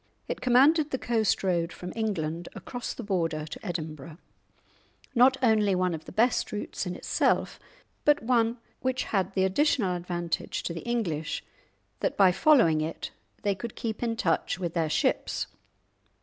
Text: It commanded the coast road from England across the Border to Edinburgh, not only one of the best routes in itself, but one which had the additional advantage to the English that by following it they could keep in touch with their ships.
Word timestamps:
It 0.27 0.41
commanded 0.41 0.89
the 0.89 0.97
coast 0.97 1.43
road 1.43 1.71
from 1.71 1.93
England 1.95 2.49
across 2.55 2.91
the 2.95 3.03
Border 3.03 3.45
to 3.45 3.63
Edinburgh, 3.63 4.17
not 5.13 5.37
only 5.43 5.75
one 5.75 5.93
of 5.93 6.05
the 6.05 6.11
best 6.11 6.51
routes 6.51 6.87
in 6.87 6.95
itself, 6.95 7.59
but 8.03 8.23
one 8.23 8.57
which 8.79 9.03
had 9.03 9.35
the 9.35 9.43
additional 9.45 9.95
advantage 9.95 10.63
to 10.63 10.73
the 10.73 10.81
English 10.89 11.43
that 11.99 12.17
by 12.17 12.31
following 12.31 12.81
it 12.81 13.11
they 13.43 13.53
could 13.53 13.75
keep 13.75 14.01
in 14.01 14.15
touch 14.15 14.57
with 14.57 14.73
their 14.73 14.89
ships. 14.89 15.45